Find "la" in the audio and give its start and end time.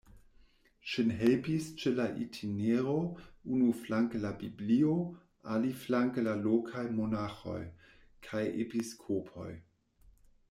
1.97-2.05, 4.23-4.31, 6.31-6.33